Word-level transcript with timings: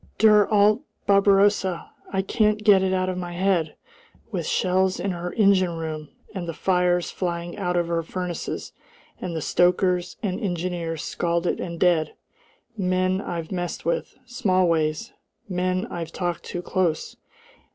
"Der 0.17 0.47
alte 0.47 0.81
Barbarossa! 1.05 1.91
I 2.11 2.23
can't 2.23 2.63
get 2.63 2.81
it 2.81 2.91
out 2.91 3.07
of 3.07 3.19
my 3.19 3.33
head 3.33 3.75
with 4.31 4.47
shells 4.47 4.99
in 4.99 5.11
her 5.11 5.31
engine 5.33 5.77
room, 5.77 6.09
and 6.33 6.47
the 6.47 6.55
fires 6.55 7.11
flying 7.11 7.55
out 7.55 7.77
of 7.77 7.87
her 7.87 8.01
furnaces, 8.01 8.73
and 9.21 9.35
the 9.35 9.43
stokers 9.43 10.17
and 10.23 10.39
engineers 10.39 11.03
scalded 11.03 11.59
and 11.59 11.79
dead. 11.79 12.15
Men 12.75 13.21
I've 13.21 13.51
messed 13.51 13.85
with, 13.85 14.15
Smallways 14.25 15.13
men 15.47 15.85
I've 15.91 16.11
talked 16.11 16.45
to 16.45 16.63
close! 16.63 17.15